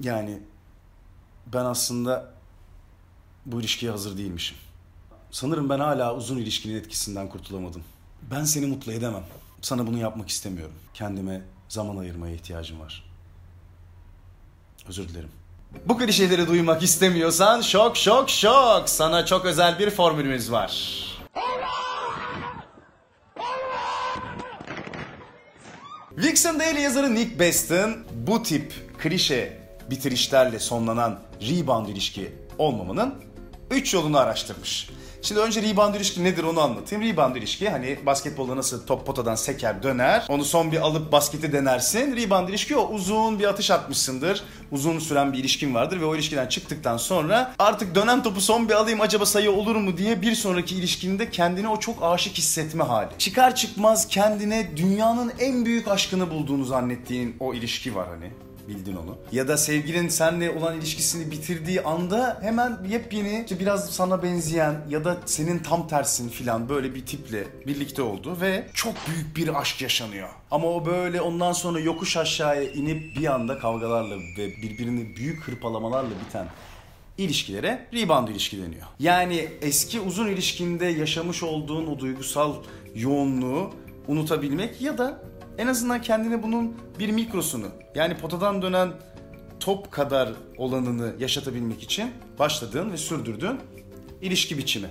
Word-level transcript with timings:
Yani 0.00 0.38
ben 1.46 1.64
aslında 1.64 2.32
bu 3.46 3.60
ilişkiye 3.60 3.90
hazır 3.90 4.18
değilmişim. 4.18 4.56
Sanırım 5.30 5.68
ben 5.70 5.80
hala 5.80 6.14
uzun 6.14 6.38
ilişkinin 6.38 6.76
etkisinden 6.76 7.28
kurtulamadım. 7.28 7.84
Ben 8.30 8.44
seni 8.44 8.66
mutlu 8.66 8.92
edemem. 8.92 9.24
Sana 9.62 9.86
bunu 9.86 9.98
yapmak 9.98 10.28
istemiyorum. 10.28 10.74
Kendime 10.94 11.42
zaman 11.68 11.96
ayırmaya 11.96 12.34
ihtiyacım 12.34 12.80
var. 12.80 13.04
Özür 14.88 15.08
dilerim. 15.08 15.30
Bu 15.86 15.98
klişeleri 15.98 16.48
duymak 16.48 16.82
istemiyorsan 16.82 17.60
şok 17.60 17.96
şok 17.96 18.30
şok. 18.30 18.88
Sana 18.88 19.26
çok 19.26 19.44
özel 19.44 19.78
bir 19.78 19.90
formülümüz 19.90 20.52
var. 20.52 21.00
Vixen 26.12 26.60
Daily 26.60 26.80
yazarı 26.80 27.14
Nick 27.14 27.38
Beston 27.38 27.96
bu 28.26 28.42
tip 28.42 28.98
klişe 28.98 29.59
bitirişlerle 29.90 30.58
sonlanan 30.58 31.18
rebound 31.40 31.88
ilişki 31.88 32.32
olmamanın 32.58 33.14
3 33.70 33.94
yolunu 33.94 34.18
araştırmış. 34.18 34.90
Şimdi 35.22 35.40
önce 35.40 35.62
rebound 35.62 35.94
ilişki 35.94 36.24
nedir 36.24 36.44
onu 36.44 36.60
anlatayım. 36.60 37.04
Rebound 37.04 37.36
ilişki 37.36 37.68
hani 37.68 37.98
basketbolda 38.06 38.56
nasıl 38.56 38.86
top 38.86 39.06
potadan 39.06 39.34
seker 39.34 39.82
döner. 39.82 40.26
Onu 40.28 40.44
son 40.44 40.72
bir 40.72 40.80
alıp 40.80 41.12
basketi 41.12 41.52
denersin. 41.52 42.16
Rebound 42.16 42.48
ilişki 42.48 42.76
o 42.76 42.88
uzun 42.88 43.38
bir 43.38 43.44
atış 43.44 43.70
atmışsındır. 43.70 44.42
Uzun 44.72 44.98
süren 44.98 45.32
bir 45.32 45.38
ilişkin 45.38 45.74
vardır 45.74 46.00
ve 46.00 46.04
o 46.04 46.14
ilişkiden 46.14 46.46
çıktıktan 46.46 46.96
sonra 46.96 47.54
artık 47.58 47.94
dönen 47.94 48.22
topu 48.22 48.40
son 48.40 48.68
bir 48.68 48.74
alayım 48.74 49.00
acaba 49.00 49.26
sayı 49.26 49.52
olur 49.52 49.76
mu 49.76 49.96
diye 49.96 50.22
bir 50.22 50.34
sonraki 50.34 50.76
ilişkinde 50.76 51.30
kendini 51.30 51.68
o 51.68 51.80
çok 51.80 52.02
aşık 52.02 52.38
hissetme 52.38 52.84
hali. 52.84 53.10
Çıkar 53.18 53.54
çıkmaz 53.54 54.08
kendine 54.08 54.76
dünyanın 54.76 55.32
en 55.38 55.64
büyük 55.64 55.88
aşkını 55.88 56.30
bulduğunu 56.30 56.64
zannettiğin 56.64 57.36
o 57.40 57.54
ilişki 57.54 57.94
var 57.94 58.08
hani 58.08 58.30
bildin 58.70 58.96
onu. 58.96 59.16
Ya 59.32 59.48
da 59.48 59.56
sevgilin 59.56 60.08
seninle 60.08 60.50
olan 60.50 60.78
ilişkisini 60.78 61.30
bitirdiği 61.30 61.82
anda 61.82 62.38
hemen 62.42 62.78
yepyeni 62.88 63.42
işte 63.44 63.60
biraz 63.60 63.90
sana 63.90 64.22
benzeyen 64.22 64.84
ya 64.88 65.04
da 65.04 65.18
senin 65.26 65.58
tam 65.58 65.88
tersin 65.88 66.28
filan 66.28 66.68
böyle 66.68 66.94
bir 66.94 67.06
tiple 67.06 67.44
birlikte 67.66 68.02
oldu 68.02 68.36
ve 68.40 68.66
çok 68.74 68.94
büyük 69.08 69.36
bir 69.36 69.60
aşk 69.60 69.82
yaşanıyor. 69.82 70.28
Ama 70.50 70.68
o 70.68 70.86
böyle 70.86 71.20
ondan 71.20 71.52
sonra 71.52 71.80
yokuş 71.80 72.16
aşağıya 72.16 72.70
inip 72.70 73.16
bir 73.16 73.34
anda 73.34 73.58
kavgalarla 73.58 74.16
ve 74.16 74.56
birbirini 74.62 75.16
büyük 75.16 75.48
hırpalamalarla 75.48 76.10
biten 76.26 76.46
ilişkilere 77.18 77.86
rebound 77.94 78.28
ilişki 78.28 78.58
deniyor. 78.58 78.86
Yani 78.98 79.48
eski 79.62 80.00
uzun 80.00 80.26
ilişkinde 80.26 80.86
yaşamış 80.86 81.42
olduğun 81.42 81.86
o 81.86 81.98
duygusal 81.98 82.54
yoğunluğu 82.94 83.70
unutabilmek 84.08 84.80
ya 84.80 84.98
da 84.98 85.22
en 85.58 85.66
azından 85.66 86.02
kendine 86.02 86.42
bunun 86.42 86.76
bir 86.98 87.10
mikrosunu 87.10 87.66
yani 87.94 88.16
potadan 88.16 88.62
dönen 88.62 88.92
top 89.60 89.92
kadar 89.92 90.32
olanını 90.56 91.14
yaşatabilmek 91.18 91.82
için 91.82 92.10
başladığın 92.38 92.92
ve 92.92 92.96
sürdürdüğün 92.96 93.60
ilişki 94.22 94.58
biçimi. 94.58 94.90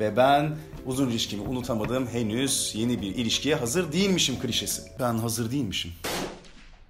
Ve 0.00 0.16
ben 0.16 0.56
uzun 0.86 1.08
ilişkimi 1.08 1.42
unutamadım 1.42 2.06
henüz 2.06 2.72
yeni 2.74 3.02
bir 3.02 3.14
ilişkiye 3.14 3.54
hazır 3.54 3.92
değilmişim 3.92 4.40
klişesi. 4.40 4.82
Ben 5.00 5.14
hazır 5.18 5.50
değilmişim. 5.50 5.92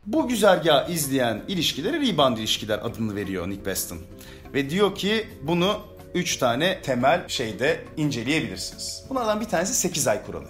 Bu 0.06 0.28
güzergahı 0.28 0.92
izleyen 0.92 1.42
ilişkilere 1.48 2.00
rebound 2.00 2.38
ilişkiler 2.38 2.78
adını 2.78 3.14
veriyor 3.14 3.48
Nick 3.48 3.66
Beston. 3.66 3.98
Ve 4.54 4.70
diyor 4.70 4.94
ki 4.94 5.26
bunu 5.42 5.80
3 6.14 6.36
tane 6.36 6.82
temel 6.82 7.28
şeyde 7.28 7.84
inceleyebilirsiniz. 7.96 9.04
Bunlardan 9.10 9.40
bir 9.40 9.46
tanesi 9.46 9.74
8 9.74 10.06
ay 10.08 10.26
kuralı. 10.26 10.48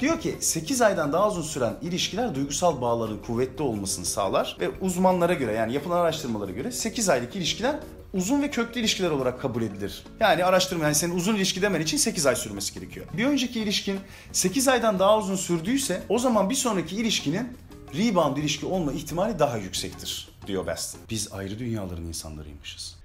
Diyor 0.00 0.20
ki 0.20 0.36
8 0.40 0.82
aydan 0.82 1.12
daha 1.12 1.28
uzun 1.28 1.42
süren 1.42 1.74
ilişkiler 1.82 2.34
duygusal 2.34 2.80
bağların 2.80 3.18
kuvvetli 3.22 3.62
olmasını 3.62 4.04
sağlar 4.04 4.56
ve 4.60 4.68
uzmanlara 4.80 5.34
göre 5.34 5.52
yani 5.52 5.72
yapılan 5.72 6.00
araştırmalara 6.00 6.50
göre 6.50 6.72
8 6.72 7.08
aylık 7.08 7.36
ilişkiler 7.36 7.76
uzun 8.14 8.42
ve 8.42 8.50
köklü 8.50 8.80
ilişkiler 8.80 9.10
olarak 9.10 9.40
kabul 9.40 9.62
edilir. 9.62 10.04
Yani 10.20 10.44
araştırma 10.44 10.84
yani 10.84 10.94
senin 10.94 11.14
uzun 11.14 11.34
ilişki 11.34 11.62
demen 11.62 11.80
için 11.80 11.96
8 11.96 12.26
ay 12.26 12.36
sürmesi 12.36 12.74
gerekiyor. 12.74 13.06
Bir 13.16 13.24
önceki 13.24 13.60
ilişkin 13.60 14.00
8 14.32 14.68
aydan 14.68 14.98
daha 14.98 15.18
uzun 15.18 15.36
sürdüyse 15.36 16.02
o 16.08 16.18
zaman 16.18 16.50
bir 16.50 16.54
sonraki 16.54 16.96
ilişkinin 16.96 17.48
rebound 17.94 18.36
ilişki 18.36 18.66
olma 18.66 18.92
ihtimali 18.92 19.38
daha 19.38 19.56
yüksektir 19.56 20.28
diyor 20.46 20.66
Beston. 20.66 21.00
Biz 21.10 21.32
ayrı 21.32 21.58
dünyaların 21.58 22.04
insanlarıymışız. 22.04 22.98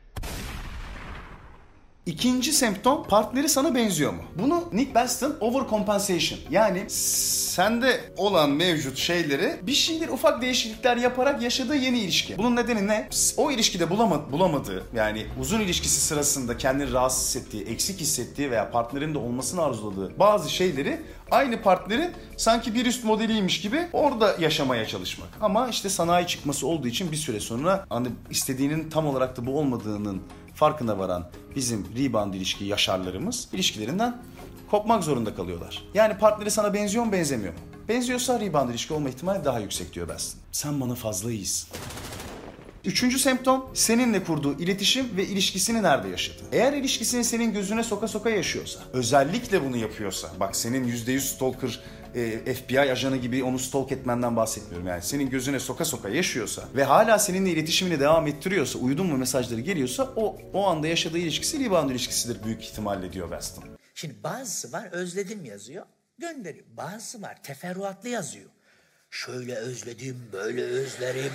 İkinci 2.05 2.53
semptom 2.53 3.03
partneri 3.03 3.49
sana 3.49 3.75
benziyor 3.75 4.13
mu? 4.13 4.21
Bunu 4.39 4.63
Nick 4.73 4.95
Baston 4.95 5.35
overcompensation 5.39 6.39
yani 6.49 6.83
sende 6.89 8.01
olan 8.17 8.49
mevcut 8.49 8.97
şeyleri 8.97 9.59
bir 9.61 9.71
şeyler 9.73 10.07
ufak 10.07 10.41
değişiklikler 10.41 10.97
yaparak 10.97 11.41
yaşadığı 11.41 11.75
yeni 11.75 11.99
ilişki. 11.99 12.37
Bunun 12.37 12.55
nedeni 12.55 12.87
ne? 12.87 13.09
O 13.37 13.51
ilişkide 13.51 13.89
bulamadı, 13.89 14.31
bulamadığı 14.31 14.83
yani 14.95 15.25
uzun 15.39 15.59
ilişkisi 15.59 16.01
sırasında 16.01 16.57
kendini 16.57 16.93
rahatsız 16.93 17.27
hissettiği, 17.27 17.63
eksik 17.63 17.99
hissettiği 17.99 18.51
veya 18.51 18.71
partnerin 18.71 19.13
de 19.13 19.17
olmasını 19.17 19.61
arzuladığı 19.61 20.19
bazı 20.19 20.49
şeyleri 20.49 21.01
aynı 21.31 21.61
partnerin 21.61 22.11
sanki 22.37 22.73
bir 22.73 22.85
üst 22.85 23.03
modeliymiş 23.03 23.61
gibi 23.61 23.87
orada 23.93 24.35
yaşamaya 24.39 24.87
çalışmak. 24.87 25.29
Ama 25.41 25.67
işte 25.67 25.89
sanayi 25.89 26.27
çıkması 26.27 26.67
olduğu 26.67 26.87
için 26.87 27.11
bir 27.11 27.17
süre 27.17 27.39
sonra 27.39 27.85
hani 27.89 28.07
istediğinin 28.29 28.89
tam 28.89 29.07
olarak 29.07 29.37
da 29.37 29.45
bu 29.45 29.59
olmadığının 29.59 30.21
farkına 30.55 30.99
varan 30.99 31.29
bizim 31.55 31.87
rebound 31.97 32.33
ilişki 32.33 32.65
yaşarlarımız 32.65 33.47
ilişkilerinden 33.53 34.17
kopmak 34.71 35.03
zorunda 35.03 35.35
kalıyorlar. 35.35 35.83
Yani 35.93 36.17
partneri 36.17 36.51
sana 36.51 36.73
benziyor 36.73 37.05
mu 37.05 37.11
benzemiyor 37.11 37.53
mu? 37.53 37.59
Benziyorsa 37.89 38.39
rebound 38.39 38.69
ilişki 38.69 38.93
olma 38.93 39.09
ihtimali 39.09 39.45
daha 39.45 39.59
yüksek 39.59 39.93
diyor 39.93 40.09
Beston. 40.09 40.39
Sen 40.51 40.81
bana 40.81 40.95
fazla 40.95 41.31
iyisin. 41.31 41.67
Üçüncü 42.85 43.19
semptom 43.19 43.65
seninle 43.73 44.23
kurduğu 44.23 44.59
iletişim 44.59 45.17
ve 45.17 45.25
ilişkisini 45.27 45.83
nerede 45.83 46.07
yaşadı. 46.07 46.37
Eğer 46.51 46.73
ilişkisini 46.73 47.23
senin 47.23 47.53
gözüne 47.53 47.83
soka 47.83 48.07
soka 48.07 48.29
yaşıyorsa, 48.29 48.79
özellikle 48.93 49.65
bunu 49.65 49.77
yapıyorsa, 49.77 50.29
bak 50.39 50.55
senin 50.55 50.87
%100 50.87 51.19
stalker 51.19 51.79
e, 52.16 52.53
FBI 52.53 52.79
ajanı 52.79 53.18
gibi 53.18 53.44
onu 53.44 53.59
stalk 53.59 53.91
etmenden 53.91 54.35
bahsetmiyorum. 54.35 54.88
Yani 54.88 55.01
senin 55.01 55.29
gözüne 55.29 55.59
soka 55.59 55.85
soka 55.85 56.09
yaşıyorsa 56.09 56.63
ve 56.75 56.84
hala 56.84 57.19
seninle 57.19 57.50
iletişimini 57.50 58.00
devam 58.00 58.28
ettiriyorsa, 58.28 58.79
uyudun 58.79 59.07
mu 59.07 59.18
mesajları 59.18 59.62
geliyorsa 59.62 60.03
o 60.16 60.38
o 60.53 60.68
anda 60.68 60.88
yaşadığı 60.88 61.18
ilişkisi 61.18 61.66
rebound 61.66 61.90
ilişkisidir 61.90 62.44
büyük 62.44 62.63
ihtimalle 62.63 63.13
diyor 63.13 63.31
Beston. 63.31 63.63
Şimdi 63.96 64.24
bazısı 64.24 64.72
var 64.72 64.90
özledim 64.91 65.46
yazıyor, 65.46 65.85
gönderiyor. 66.18 66.66
Bazısı 66.78 67.22
var 67.22 67.44
teferruatlı 67.44 68.09
yazıyor. 68.09 68.50
Şöyle 69.09 69.56
özledim, 69.56 70.18
böyle 70.34 70.63
özlerim, 70.63 71.34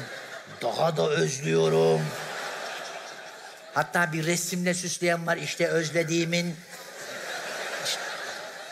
daha 0.62 0.96
da 0.96 1.08
özlüyorum. 1.10 2.00
Hatta 3.74 4.12
bir 4.12 4.26
resimle 4.26 4.74
süsleyen 4.74 5.26
var 5.26 5.36
işte 5.36 5.68
özlediğimin. 5.68 6.54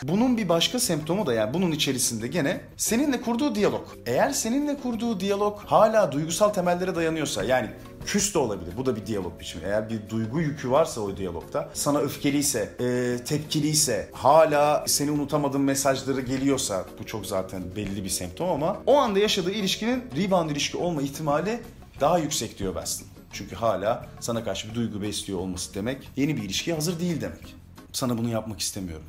Bunun 0.03 0.37
bir 0.37 0.49
başka 0.49 0.79
semptomu 0.79 1.25
da 1.25 1.33
yani 1.33 1.53
bunun 1.53 1.71
içerisinde 1.71 2.27
gene 2.27 2.61
seninle 2.77 3.21
kurduğu 3.21 3.55
diyalog. 3.55 3.87
Eğer 4.05 4.31
seninle 4.31 4.77
kurduğu 4.77 5.19
diyalog 5.19 5.59
hala 5.59 6.11
duygusal 6.11 6.49
temellere 6.49 6.95
dayanıyorsa 6.95 7.43
yani 7.43 7.69
küs 8.05 8.33
de 8.33 8.39
olabilir. 8.39 8.73
Bu 8.77 8.85
da 8.85 8.95
bir 8.95 9.05
diyalog 9.05 9.39
biçimi. 9.39 9.63
Eğer 9.65 9.89
bir 9.89 10.09
duygu 10.09 10.41
yükü 10.41 10.71
varsa 10.71 11.01
o 11.01 11.17
diyalogta, 11.17 11.69
sana 11.73 11.99
öfkeliyse, 11.99 12.69
e, 12.79 13.17
tepkiliyse, 13.23 14.09
hala 14.13 14.83
seni 14.87 15.11
unutamadığın 15.11 15.61
mesajları 15.61 16.21
geliyorsa 16.21 16.85
bu 16.99 17.05
çok 17.05 17.25
zaten 17.25 17.63
belli 17.75 18.03
bir 18.03 18.09
semptom 18.09 18.49
ama 18.49 18.77
o 18.85 18.97
anda 18.97 19.19
yaşadığı 19.19 19.51
ilişkinin 19.51 20.03
rebound 20.17 20.49
ilişki 20.49 20.77
olma 20.77 21.01
ihtimali 21.01 21.59
daha 22.01 22.17
yüksek 22.19 22.59
diyor 22.59 22.75
Baston. 22.75 23.07
Çünkü 23.33 23.55
hala 23.55 24.05
sana 24.19 24.43
karşı 24.43 24.69
bir 24.69 24.75
duygu 24.75 25.01
besliyor 25.01 25.39
olması 25.39 25.73
demek 25.73 26.09
yeni 26.15 26.37
bir 26.37 26.43
ilişkiye 26.43 26.75
hazır 26.75 26.99
değil 26.99 27.21
demek. 27.21 27.55
Sana 27.93 28.17
bunu 28.17 28.29
yapmak 28.29 28.59
istemiyorum. 28.59 29.05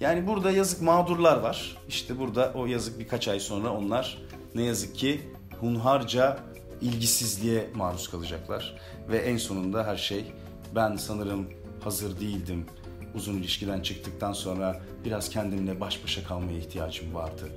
Yani 0.00 0.26
burada 0.26 0.50
yazık 0.50 0.82
mağdurlar 0.82 1.36
var. 1.40 1.76
İşte 1.88 2.18
burada 2.18 2.52
o 2.54 2.66
yazık 2.66 2.98
birkaç 2.98 3.28
ay 3.28 3.40
sonra 3.40 3.72
onlar 3.72 4.18
ne 4.54 4.62
yazık 4.62 4.96
ki 4.96 5.20
hunharca 5.60 6.38
ilgisizliğe 6.80 7.70
maruz 7.74 8.08
kalacaklar. 8.10 8.76
Ve 9.08 9.18
en 9.18 9.36
sonunda 9.36 9.86
her 9.86 9.96
şey 9.96 10.24
ben 10.74 10.96
sanırım 10.96 11.48
hazır 11.84 12.20
değildim. 12.20 12.66
Uzun 13.14 13.34
ilişkiden 13.34 13.80
çıktıktan 13.80 14.32
sonra 14.32 14.80
biraz 15.04 15.30
kendimle 15.30 15.80
baş 15.80 16.04
başa 16.04 16.24
kalmaya 16.24 16.58
ihtiyacım 16.58 17.14
vardı 17.14 17.48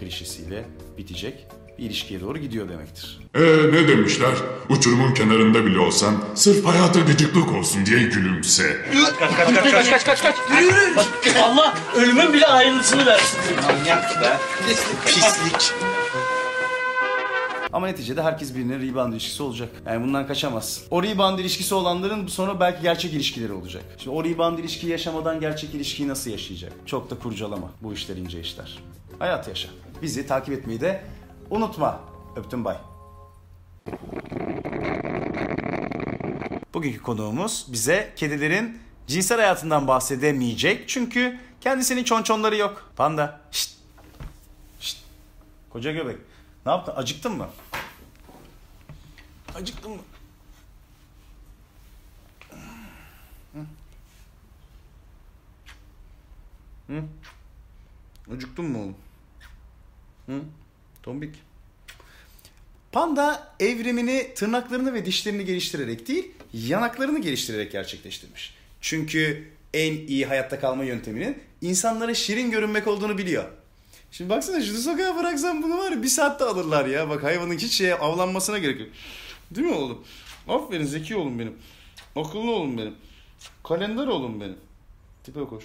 klişesiyle 0.00 0.64
bitecek 0.98 1.46
bir 1.78 1.82
ilişkiye 1.82 2.20
doğru 2.20 2.38
gidiyor 2.38 2.68
demektir. 2.68 3.18
Ee 3.34 3.40
ne 3.72 3.88
demişler? 3.88 4.30
Uçurumun 4.68 5.14
kenarında 5.14 5.66
bile 5.66 5.78
olsan 5.78 6.14
sırf 6.34 6.64
hayata 6.66 7.00
gıcıklık 7.00 7.52
olsun 7.52 7.86
diye 7.86 8.02
gülümse. 8.02 8.76
Kaç 9.72 9.90
kaç 9.90 10.04
kaç 10.04 10.22
kaç. 10.22 10.34
Yürü 10.60 10.64
yürü. 10.64 11.38
Allah 11.42 11.74
ölümün 11.96 12.32
bile 12.32 12.46
ayrılısını 12.46 13.06
versin. 13.06 13.38
Manyak 13.62 14.22
be. 14.22 14.36
Pislik. 15.06 15.72
Ama 17.72 17.86
neticede 17.86 18.22
herkes 18.22 18.54
birine 18.54 18.78
rebound 18.78 19.12
ilişkisi 19.12 19.42
olacak. 19.42 19.68
Yani 19.86 20.04
bundan 20.04 20.26
kaçamazsın. 20.26 20.84
O 20.90 21.02
rebound 21.02 21.38
ilişkisi 21.38 21.74
olanların 21.74 22.26
sonra 22.26 22.60
belki 22.60 22.82
gerçek 22.82 23.12
ilişkileri 23.12 23.52
olacak. 23.52 23.82
Şimdi 23.98 24.16
o 24.16 24.24
rebound 24.24 24.58
ilişkiyi 24.58 24.90
yaşamadan 24.90 25.40
gerçek 25.40 25.74
ilişkiyi 25.74 26.08
nasıl 26.08 26.30
yaşayacak? 26.30 26.72
Çok 26.86 27.10
da 27.10 27.18
kurcalama. 27.18 27.70
Bu 27.82 27.92
işler 27.92 28.16
ince 28.16 28.40
işler. 28.40 28.78
Hayat 29.18 29.48
yaşa. 29.48 29.68
Bizi 30.02 30.26
takip 30.26 30.54
etmeyi 30.54 30.80
de 30.80 31.00
unutma. 31.50 32.00
Öptüm 32.36 32.64
bay. 32.64 32.76
Bugünkü 36.74 37.02
konuğumuz 37.02 37.66
bize 37.72 38.12
kedilerin 38.16 38.82
cinsel 39.06 39.38
hayatından 39.40 39.88
bahsedemeyecek. 39.88 40.88
Çünkü 40.88 41.40
kendisinin 41.60 42.04
çonçonları 42.04 42.56
yok. 42.56 42.90
Panda. 42.96 43.40
Şşt. 43.50 43.76
Şşt. 44.80 44.98
Koca 45.70 45.92
göbek. 45.92 46.16
Ne 46.66 46.72
yaptın? 46.72 46.94
Acıktın 46.96 47.32
mı? 47.36 47.48
Acıktın 49.54 49.90
mı? 49.90 50.02
Hı? 53.54 53.60
Hı? 56.86 57.02
Acıktın 58.34 58.64
mı 58.64 58.78
oğlum? 58.78 58.96
Hı? 60.26 60.42
Tombik. 61.08 61.34
Panda 62.92 63.54
evrimini 63.60 64.30
tırnaklarını 64.34 64.94
ve 64.94 65.06
dişlerini 65.06 65.44
geliştirerek 65.44 66.08
değil, 66.08 66.30
yanaklarını 66.52 67.18
geliştirerek 67.18 67.72
gerçekleştirmiş. 67.72 68.54
Çünkü 68.80 69.48
en 69.74 69.92
iyi 69.92 70.26
hayatta 70.26 70.60
kalma 70.60 70.84
yönteminin 70.84 71.38
insanlara 71.60 72.14
şirin 72.14 72.50
görünmek 72.50 72.86
olduğunu 72.86 73.18
biliyor. 73.18 73.44
Şimdi 74.10 74.30
baksana 74.30 74.62
şunu 74.62 74.78
sokağa 74.78 75.16
bıraksan 75.16 75.62
bunu 75.62 75.78
var 75.78 75.92
ya 75.92 76.02
bir 76.02 76.08
saatte 76.08 76.44
alırlar 76.44 76.86
ya. 76.86 77.08
Bak 77.08 77.22
hayvanın 77.22 77.54
hiç 77.54 77.72
şeye 77.72 77.94
avlanmasına 77.94 78.58
gerek 78.58 78.80
yok. 78.80 78.88
Değil 79.50 79.66
mi 79.66 79.74
oğlum? 79.74 80.04
Aferin 80.48 80.84
zeki 80.84 81.16
oğlum 81.16 81.38
benim. 81.38 81.54
Akıllı 82.16 82.50
oğlum 82.50 82.78
benim. 82.78 82.94
Kalender 83.64 84.06
oğlum 84.06 84.40
benim. 84.40 84.56
Tipe 85.24 85.44
koş. 85.44 85.64